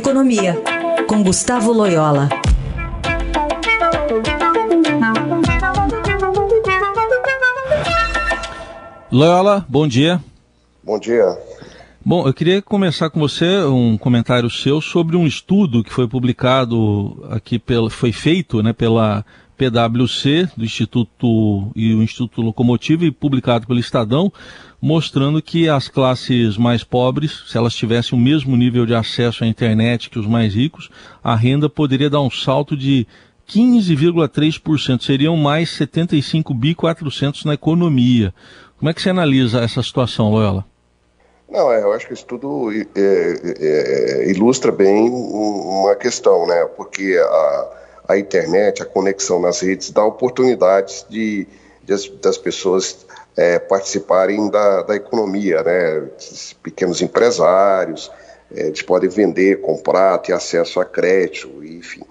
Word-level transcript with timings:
Economia, 0.00 0.56
com 1.06 1.22
Gustavo 1.22 1.72
Loyola. 1.72 2.26
Loyola, 9.12 9.66
bom 9.68 9.86
dia. 9.86 10.18
Bom 10.82 10.98
dia. 10.98 11.38
Bom, 12.02 12.26
eu 12.26 12.32
queria 12.32 12.62
começar 12.62 13.10
com 13.10 13.20
você 13.20 13.58
um 13.64 13.98
comentário 13.98 14.48
seu 14.48 14.80
sobre 14.80 15.18
um 15.18 15.26
estudo 15.26 15.84
que 15.84 15.92
foi 15.92 16.08
publicado 16.08 17.22
aqui, 17.28 17.58
pela, 17.58 17.90
foi 17.90 18.10
feito 18.10 18.62
né, 18.62 18.72
pela 18.72 19.22
PwC, 19.60 20.48
do 20.56 20.64
Instituto 20.64 21.70
e 21.76 21.92
o 21.92 22.02
Instituto 22.02 22.40
Locomotivo, 22.40 23.04
e 23.04 23.10
publicado 23.10 23.66
pelo 23.66 23.78
Estadão, 23.78 24.32
mostrando 24.80 25.42
que 25.42 25.68
as 25.68 25.86
classes 25.86 26.56
mais 26.56 26.82
pobres, 26.82 27.44
se 27.46 27.58
elas 27.58 27.74
tivessem 27.74 28.18
o 28.18 28.20
mesmo 28.20 28.56
nível 28.56 28.86
de 28.86 28.94
acesso 28.94 29.44
à 29.44 29.46
internet 29.46 30.08
que 30.08 30.18
os 30.18 30.26
mais 30.26 30.54
ricos, 30.54 30.88
a 31.22 31.36
renda 31.36 31.68
poderia 31.68 32.08
dar 32.08 32.22
um 32.22 32.30
salto 32.30 32.74
de 32.74 33.06
15,3%, 33.50 35.02
seriam 35.02 35.36
mais 35.36 35.68
75 35.70 36.54
bi 36.54 36.74
400 36.74 37.44
na 37.44 37.52
economia. 37.52 38.32
Como 38.78 38.88
é 38.88 38.94
que 38.94 39.02
você 39.02 39.10
analisa 39.10 39.60
essa 39.60 39.82
situação, 39.82 40.30
Loyola? 40.30 40.64
Não, 41.50 41.70
é, 41.70 41.82
eu 41.82 41.92
acho 41.92 42.06
que 42.06 42.14
isso 42.14 42.24
tudo 42.24 42.70
é, 42.72 42.84
é, 42.96 44.30
ilustra 44.30 44.72
bem 44.72 45.10
uma 45.10 45.94
questão, 45.96 46.46
né? 46.46 46.64
Porque 46.76 47.20
a, 47.22 47.80
a 48.10 48.18
internet, 48.18 48.82
a 48.82 48.86
conexão 48.86 49.40
nas 49.40 49.60
redes 49.60 49.90
dá 49.90 50.04
oportunidades 50.04 51.06
de, 51.08 51.46
de 51.82 52.10
das 52.22 52.36
pessoas 52.36 53.06
é, 53.36 53.58
participarem 53.58 54.50
da, 54.50 54.82
da 54.82 54.96
economia, 54.96 55.62
né? 55.62 56.08
Pequenos 56.62 57.00
empresários, 57.00 58.10
é, 58.54 58.66
eles 58.66 58.82
podem 58.82 59.08
vender, 59.08 59.60
comprar, 59.60 60.18
ter 60.18 60.32
acesso 60.32 60.80
a 60.80 60.84
crédito, 60.84 61.48
enfim. 61.64 62.02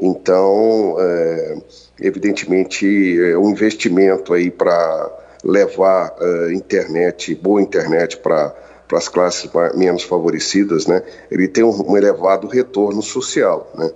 Então, 0.00 0.96
é, 0.98 1.56
evidentemente, 2.00 2.86
é 3.20 3.36
um 3.36 3.50
investimento 3.50 4.32
aí 4.32 4.50
para 4.50 5.22
levar 5.44 6.14
uh, 6.20 6.52
internet, 6.52 7.34
boa 7.34 7.60
internet 7.60 8.16
para 8.18 8.54
para 8.88 8.98
as 8.98 9.08
classes 9.08 9.50
menos 9.74 10.02
favorecidas, 10.02 10.86
né, 10.86 11.02
ele 11.30 11.48
tem 11.48 11.64
um, 11.64 11.96
elevado 11.96 12.46
retorno 12.46 13.02
social. 13.02 13.70
Né? 13.74 13.90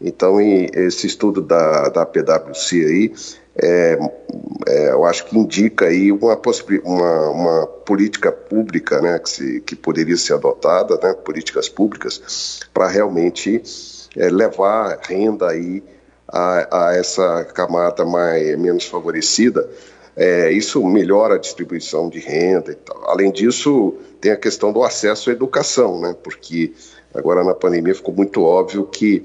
Então, 0.00 0.40
esse 0.40 1.06
estudo 1.06 1.40
da, 1.40 1.88
da 1.88 2.06
PwC 2.06 2.76
aí, 2.84 3.12
é, 3.62 3.98
é, 4.66 4.90
eu 4.90 5.04
acho 5.04 5.26
que 5.26 5.38
indica 5.38 5.86
aí 5.86 6.10
uma, 6.10 6.40
uma, 6.84 7.30
uma 7.30 7.66
política 7.66 8.32
pública 8.32 9.00
né, 9.00 9.18
que, 9.18 9.30
se, 9.30 9.60
que 9.60 9.76
poderia 9.76 10.16
ser 10.16 10.34
adotada, 10.34 10.98
né, 11.02 11.12
políticas 11.12 11.68
públicas, 11.68 12.60
para 12.72 12.88
realmente 12.88 13.62
é, 14.16 14.28
levar 14.28 14.98
renda 15.02 15.48
aí 15.48 15.82
a, 16.26 16.88
a 16.88 16.96
essa 16.96 17.44
camada 17.44 18.04
mais, 18.04 18.58
menos 18.58 18.86
favorecida, 18.86 19.68
é, 20.16 20.50
isso 20.52 20.84
melhora 20.86 21.34
a 21.34 21.38
distribuição 21.38 22.08
de 22.08 22.18
renda 22.18 22.72
e 22.72 22.74
tal. 22.74 23.10
Além 23.10 23.30
disso, 23.30 23.94
tem 24.20 24.32
a 24.32 24.36
questão 24.36 24.72
do 24.72 24.82
acesso 24.82 25.30
à 25.30 25.32
educação, 25.32 26.00
né? 26.00 26.14
Porque 26.22 26.72
agora 27.14 27.44
na 27.44 27.54
pandemia 27.54 27.94
ficou 27.94 28.14
muito 28.14 28.42
óbvio 28.42 28.84
que 28.84 29.22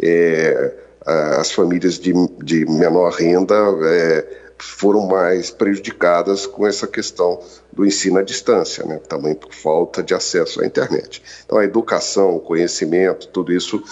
é, 0.00 0.72
as 1.04 1.52
famílias 1.52 1.98
de, 1.98 2.12
de 2.42 2.66
menor 2.66 3.12
renda 3.12 3.54
é, 3.84 4.26
foram 4.58 5.06
mais 5.06 5.50
prejudicadas 5.50 6.46
com 6.46 6.66
essa 6.66 6.86
questão 6.86 7.40
do 7.72 7.84
ensino 7.84 8.18
à 8.18 8.22
distância, 8.22 8.84
né? 8.84 8.98
também 9.08 9.34
por 9.34 9.52
falta 9.52 10.02
de 10.02 10.14
acesso 10.14 10.62
à 10.62 10.66
internet. 10.66 11.22
Então, 11.44 11.58
a 11.58 11.64
educação, 11.64 12.36
o 12.36 12.40
conhecimento, 12.40 13.28
tudo 13.28 13.52
isso 13.52 13.82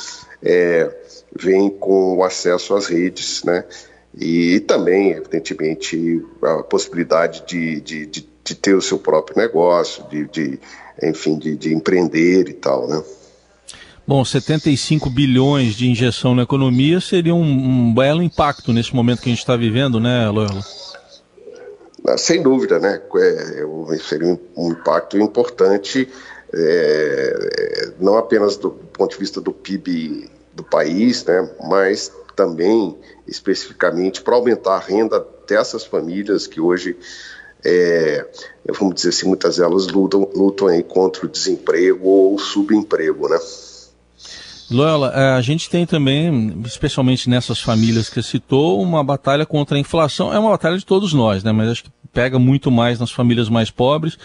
é, 0.42 0.90
vem 1.34 1.70
com 1.70 2.16
o 2.16 2.24
acesso 2.24 2.74
às 2.74 2.86
redes, 2.86 3.44
né? 3.44 3.64
E 4.18 4.60
também, 4.60 5.12
evidentemente, 5.12 6.24
a 6.42 6.62
possibilidade 6.62 7.44
de, 7.46 7.80
de, 7.80 8.06
de, 8.06 8.28
de 8.44 8.54
ter 8.54 8.74
o 8.74 8.82
seu 8.82 8.98
próprio 8.98 9.36
negócio, 9.36 10.04
de, 10.08 10.24
de 10.28 10.60
enfim, 11.02 11.38
de, 11.38 11.56
de 11.56 11.74
empreender 11.74 12.48
e 12.48 12.52
tal, 12.52 12.86
né? 12.88 13.02
Bom, 14.06 14.22
75 14.22 15.08
bilhões 15.08 15.74
de 15.74 15.88
injeção 15.88 16.34
na 16.34 16.42
economia 16.42 17.00
seria 17.00 17.34
um, 17.34 17.42
um 17.42 17.94
belo 17.94 18.22
impacto 18.22 18.72
nesse 18.72 18.94
momento 18.94 19.22
que 19.22 19.30
a 19.30 19.32
gente 19.32 19.38
está 19.38 19.56
vivendo, 19.56 19.98
né, 19.98 20.28
Loyola? 20.28 20.60
Ah, 22.06 22.18
sem 22.18 22.42
dúvida, 22.42 22.78
né? 22.78 23.00
É, 23.16 23.96
seria 23.98 24.38
um 24.54 24.72
impacto 24.72 25.16
importante, 25.16 26.06
é, 26.52 27.92
não 27.98 28.18
apenas 28.18 28.58
do 28.58 28.70
ponto 28.70 29.12
de 29.12 29.18
vista 29.18 29.40
do 29.40 29.52
PIB 29.52 30.30
do 30.52 30.62
país, 30.62 31.24
né, 31.24 31.48
mas 31.66 32.12
também 32.34 32.96
especificamente 33.26 34.22
para 34.22 34.34
aumentar 34.34 34.76
a 34.76 34.80
renda 34.80 35.24
dessas 35.48 35.84
famílias 35.84 36.46
que 36.46 36.60
hoje, 36.60 36.96
é, 37.64 38.26
vamos 38.78 38.94
dizer 38.94 39.10
assim, 39.10 39.26
muitas 39.26 39.56
delas 39.56 39.86
lutam, 39.88 40.28
lutam 40.34 40.68
contra 40.82 41.26
o 41.26 41.28
desemprego 41.28 42.08
ou 42.08 42.38
subemprego, 42.38 43.28
né? 43.28 43.38
Loyola, 44.70 45.12
é, 45.14 45.32
a 45.34 45.40
gente 45.40 45.68
tem 45.68 45.84
também, 45.84 46.62
especialmente 46.64 47.28
nessas 47.28 47.60
famílias 47.60 48.08
que 48.08 48.22
citou, 48.22 48.80
uma 48.80 49.04
batalha 49.04 49.44
contra 49.44 49.76
a 49.76 49.80
inflação. 49.80 50.32
É 50.32 50.38
uma 50.38 50.50
batalha 50.50 50.78
de 50.78 50.86
todos 50.86 51.12
nós, 51.12 51.44
né? 51.44 51.52
Mas 51.52 51.70
acho 51.70 51.84
que 51.84 51.90
pega 52.12 52.38
muito 52.38 52.70
mais 52.70 52.98
nas 52.98 53.10
famílias 53.10 53.48
mais 53.48 53.70
pobres. 53.70 54.16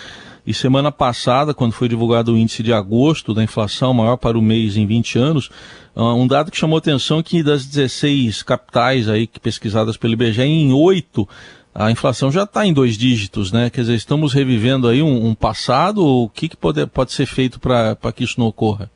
E 0.46 0.54
semana 0.54 0.92
passada, 0.92 1.54
quando 1.54 1.74
foi 1.74 1.88
divulgado 1.88 2.34
o 2.34 2.38
índice 2.38 2.64
de 2.64 2.74
agosto 2.74 3.34
da 3.34 3.44
inflação, 3.44 3.94
maior 3.94 4.18
para 4.18 4.38
o 4.38 4.42
mês 4.42 4.78
em 4.78 4.86
20 4.86 5.20
anos, 5.20 5.50
ah, 5.96 6.14
um 6.14 6.26
dado 6.26 6.52
que 6.52 6.58
chamou 6.58 6.78
atenção 6.78 7.22
que 7.22 7.44
das 7.44 7.66
16 7.66 8.44
capitais 8.44 9.10
aí 9.10 9.28
pesquisadas 9.28 9.98
pelo 9.98 10.14
IBGE, 10.14 10.42
em 10.42 10.72
8 10.72 11.28
a 11.74 11.92
inflação 11.92 12.32
já 12.32 12.44
está 12.44 12.66
em 12.66 12.74
dois 12.74 12.98
dígitos, 12.98 13.52
né? 13.52 13.70
Quer 13.70 13.82
dizer, 13.82 13.94
estamos 13.94 14.34
revivendo 14.34 14.88
aí 14.88 15.02
um, 15.02 15.28
um 15.28 15.36
passado. 15.36 16.04
O 16.04 16.28
que, 16.28 16.50
que 16.50 16.58
pode, 16.58 16.86
pode 16.88 17.14
ser 17.14 17.26
feito 17.26 17.60
para 17.60 17.96
que 18.14 18.24
isso 18.24 18.40
não 18.40 18.48
ocorra? 18.48 18.92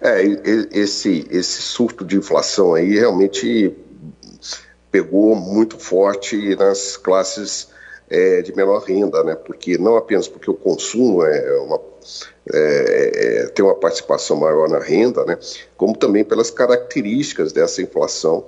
É, 0.00 0.22
esse, 0.72 1.26
esse 1.30 1.62
surto 1.62 2.04
de 2.04 2.16
inflação 2.16 2.74
aí 2.74 2.94
realmente 2.94 3.72
pegou 4.90 5.34
muito 5.34 5.78
forte 5.78 6.54
nas 6.56 6.96
classes 6.96 7.68
é, 8.08 8.42
de 8.42 8.54
menor 8.54 8.82
renda, 8.82 9.22
né? 9.24 9.34
Porque 9.34 9.78
não 9.78 9.96
apenas 9.96 10.28
porque 10.28 10.50
o 10.50 10.54
consumo 10.54 11.24
é 11.24 11.60
uma, 11.60 11.80
é, 12.52 13.10
é, 13.14 13.46
tem 13.48 13.64
uma 13.64 13.74
participação 13.74 14.36
maior 14.36 14.68
na 14.68 14.78
renda, 14.78 15.24
né? 15.24 15.38
Como 15.76 15.96
também 15.96 16.24
pelas 16.24 16.50
características 16.50 17.52
dessa 17.52 17.82
inflação 17.82 18.44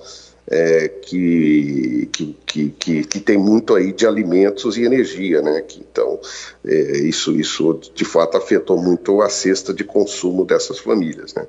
é, 0.50 0.88
que, 0.88 2.08
que, 2.12 2.36
que, 2.70 3.04
que, 3.04 3.20
tem 3.20 3.36
muito 3.36 3.74
aí 3.74 3.92
de 3.92 4.06
alimentos 4.06 4.78
e 4.78 4.84
energia, 4.84 5.42
né? 5.42 5.60
Que, 5.60 5.80
então, 5.80 6.18
é, 6.64 6.98
isso, 6.98 7.38
isso 7.38 7.78
de 7.94 8.04
fato 8.04 8.36
afetou 8.36 8.80
muito 8.80 9.20
a 9.20 9.28
cesta 9.28 9.74
de 9.74 9.84
consumo 9.84 10.44
dessas 10.44 10.78
famílias, 10.78 11.34
né? 11.34 11.46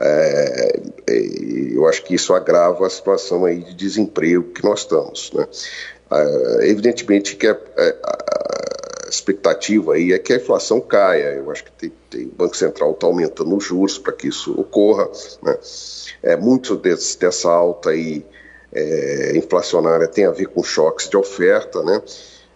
É, 0.00 0.80
é 1.06 1.52
eu 1.74 1.86
acho 1.86 2.02
que 2.04 2.14
isso 2.14 2.32
agrava 2.32 2.86
a 2.86 2.90
situação 2.90 3.44
aí 3.44 3.58
de 3.58 3.74
desemprego 3.74 4.44
que 4.44 4.64
nós 4.64 4.80
estamos, 4.80 5.30
né? 5.32 5.46
É, 6.14 6.68
evidentemente 6.68 7.36
que 7.36 7.46
a, 7.46 7.52
a, 7.52 9.08
expectativa 9.08 9.94
aí 9.94 10.12
é 10.12 10.18
que 10.18 10.32
a 10.32 10.36
inflação 10.36 10.80
caia. 10.80 11.34
Eu 11.34 11.50
acho 11.50 11.64
que 11.64 11.72
tem, 11.72 11.92
tem 12.10 12.26
o 12.26 12.34
Banco 12.34 12.56
Central 12.56 12.92
está 12.92 13.06
aumentando 13.06 13.54
os 13.56 13.64
juros 13.64 13.98
para 13.98 14.12
que 14.12 14.28
isso 14.28 14.58
ocorra, 14.58 15.08
né? 15.42 15.58
É, 16.22 16.36
muito 16.36 16.76
desse, 16.76 17.18
dessa 17.18 17.50
alta 17.50 17.90
aí, 17.90 18.24
é, 18.72 19.36
inflacionária 19.36 20.08
tem 20.08 20.24
a 20.24 20.30
ver 20.30 20.46
com 20.46 20.62
choques 20.62 21.08
de 21.08 21.16
oferta, 21.16 21.82
né? 21.82 22.02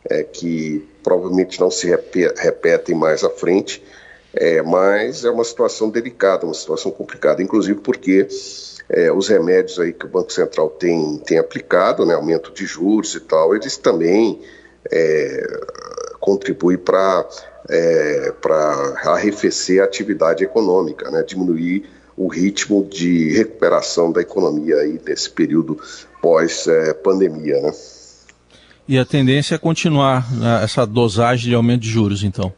É, 0.09 0.23
que 0.23 0.88
provavelmente 1.03 1.61
não 1.61 1.71
se 1.71 1.88
repetem 1.88 2.94
mais 2.94 3.25
à 3.25 3.31
frente, 3.31 3.83
é, 4.33 4.62
mas 4.62 5.25
é 5.25 5.31
uma 5.31 5.44
situação 5.44 5.91
delicada, 5.91 6.47
uma 6.47 6.55
situação 6.55 6.93
complicada, 6.93 7.43
inclusive 7.43 7.81
porque 7.81 8.29
é, 8.88 9.12
os 9.12 9.29
remédios 9.29 9.79
aí 9.79 9.93
que 9.93 10.06
o 10.06 10.09
Banco 10.09 10.33
Central 10.33 10.71
tem, 10.71 11.19
tem 11.19 11.38
aplicado, 11.38 12.06
né, 12.06 12.15
aumento 12.15 12.53
de 12.53 12.65
juros 12.65 13.15
e 13.15 13.21
tal, 13.21 13.55
eles 13.55 13.77
também 13.77 14.41
é, 14.91 15.47
contribuem 16.21 16.79
para 16.79 17.29
é, 17.69 18.33
arrefecer 19.05 19.81
a 19.83 19.85
atividade 19.85 20.44
econômica, 20.44 21.11
né, 21.11 21.23
diminuir 21.23 21.85
o 22.17 22.29
ritmo 22.29 22.85
de 22.85 23.33
recuperação 23.37 24.11
da 24.11 24.23
economia 24.23 24.77
aí 24.77 24.99
nesse 25.05 25.29
período 25.29 25.79
pós-pandemia, 26.23 27.61
né? 27.61 27.73
E 28.89 28.99
a 28.99 29.05
tendência 29.05 29.56
é 29.56 29.59
continuar 29.59 30.32
né, 30.32 30.62
essa 30.62 30.87
dosagem 30.87 31.50
de 31.50 31.55
aumento 31.55 31.82
de 31.82 31.91
juros, 31.91 32.23
então? 32.23 32.53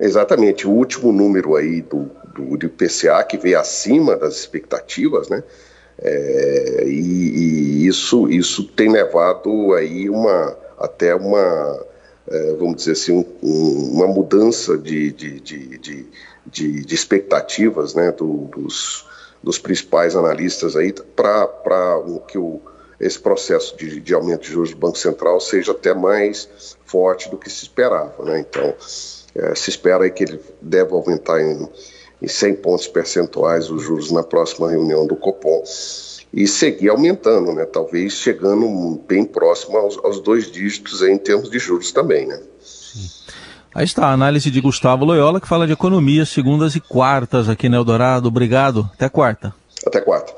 Exatamente. 0.00 0.66
O 0.66 0.70
último 0.70 1.12
número 1.12 1.54
aí 1.56 1.82
do, 1.82 2.10
do, 2.34 2.56
do 2.56 2.66
IPCA, 2.66 3.22
que 3.24 3.36
veio 3.36 3.60
acima 3.60 4.16
das 4.16 4.36
expectativas, 4.36 5.28
né? 5.28 5.42
É, 6.02 6.84
e, 6.86 7.82
e, 7.82 7.86
isso, 7.86 8.28
isso 8.30 8.64
tem 8.64 8.90
levado 8.90 9.74
aí 9.74 10.08
uma, 10.08 10.56
até 10.78 11.14
uma, 11.14 11.86
é, 12.26 12.54
vamos 12.54 12.76
dizer 12.76 12.92
assim, 12.92 13.26
um, 13.42 13.90
uma 13.92 14.06
mudança 14.06 14.78
de, 14.78 15.12
de, 15.12 15.40
de, 15.40 15.78
de 15.78 16.06
de, 16.46 16.94
expectativas 16.94 17.94
né, 17.94 18.12
do, 18.12 18.48
dos, 18.54 19.06
dos 19.42 19.58
principais 19.58 20.16
analistas 20.16 20.76
aí 20.76 20.92
para 21.14 21.48
que 22.28 22.38
o, 22.38 22.60
esse 23.00 23.18
processo 23.18 23.76
de, 23.76 24.00
de, 24.00 24.14
aumento 24.14 24.42
de 24.42 24.52
juros 24.52 24.70
do 24.70 24.76
Banco 24.76 24.98
Central 24.98 25.40
seja 25.40 25.72
até 25.72 25.94
mais 25.94 26.76
forte 26.84 27.30
do 27.30 27.38
que 27.38 27.48
se 27.48 27.64
esperava. 27.64 28.22
Né? 28.24 28.40
Então, 28.40 28.74
é, 29.34 29.54
se 29.54 29.70
espera 29.70 30.04
aí 30.04 30.10
que 30.10 30.24
ele 30.24 30.40
deve 30.60 30.92
aumentar 30.92 31.40
em, 31.40 31.66
em 32.20 32.28
100 32.28 32.56
pontos 32.56 32.86
percentuais 32.86 33.70
os 33.70 33.82
juros 33.82 34.10
na 34.10 34.22
próxima 34.22 34.70
reunião 34.70 35.06
do 35.06 35.16
Copom 35.16 35.62
e 36.32 36.46
seguir 36.46 36.90
aumentando, 36.90 37.52
né? 37.52 37.64
talvez 37.64 38.12
chegando 38.12 39.00
bem 39.08 39.24
próximo 39.24 39.78
aos, 39.78 39.98
aos 40.04 40.20
dois 40.20 40.50
dígitos 40.50 41.02
em 41.02 41.16
termos 41.16 41.50
de 41.50 41.58
juros 41.58 41.90
também. 41.92 42.26
Né? 42.26 42.38
Aí 43.74 43.84
está 43.84 44.06
a 44.06 44.12
análise 44.12 44.50
de 44.50 44.60
Gustavo 44.60 45.04
Loyola, 45.04 45.40
que 45.40 45.48
fala 45.48 45.66
de 45.66 45.72
economia 45.72 46.26
segundas 46.26 46.74
e 46.74 46.80
quartas 46.80 47.48
aqui 47.48 47.68
no 47.68 47.76
Eldorado. 47.76 48.28
Obrigado. 48.28 48.88
Até 48.92 49.08
quarta. 49.08 49.54
Até 49.86 50.00
quarta. 50.00 50.34